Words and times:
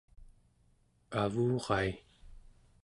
avurai 1.23 1.89